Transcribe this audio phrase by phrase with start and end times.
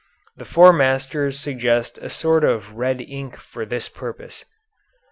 [0.35, 4.43] The Four Masters suggest a sort of red ink for this purpose.